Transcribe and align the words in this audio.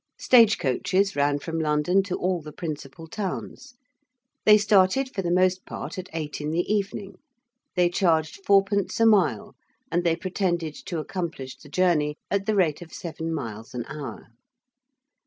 Stage 0.17 0.57
coaches 0.57 1.15
ran 1.15 1.37
from 1.37 1.59
London 1.59 2.01
to 2.01 2.17
all 2.17 2.41
the 2.41 2.51
principal 2.51 3.05
towns. 3.05 3.75
They 4.47 4.57
started, 4.57 5.13
for 5.13 5.21
the 5.21 5.29
most 5.29 5.63
part, 5.63 5.99
at 5.99 6.09
eight 6.11 6.41
in 6.41 6.49
the 6.49 6.63
evening. 6.63 7.19
They 7.75 7.87
charged 7.87 8.43
fourpence 8.43 8.99
a 8.99 9.05
mile, 9.05 9.53
and 9.91 10.03
they 10.03 10.15
pretended 10.15 10.73
to 10.87 10.97
accomplish 10.97 11.55
the 11.55 11.69
journey 11.69 12.15
at 12.31 12.47
the 12.47 12.55
rate 12.55 12.81
of 12.81 12.91
seven 12.91 13.31
miles 13.31 13.75
an 13.75 13.85
hour. 13.87 14.29